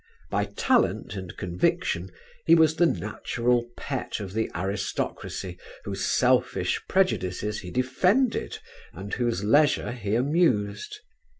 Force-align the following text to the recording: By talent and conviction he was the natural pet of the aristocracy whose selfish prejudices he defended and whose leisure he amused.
By 0.31 0.45
talent 0.45 1.13
and 1.15 1.37
conviction 1.37 2.09
he 2.47 2.55
was 2.55 2.75
the 2.77 2.87
natural 2.87 3.69
pet 3.77 4.19
of 4.19 4.33
the 4.33 4.49
aristocracy 4.55 5.59
whose 5.83 6.03
selfish 6.03 6.81
prejudices 6.89 7.59
he 7.59 7.69
defended 7.69 8.57
and 8.93 9.13
whose 9.13 9.43
leisure 9.43 9.91
he 9.91 10.15
amused. 10.15 11.01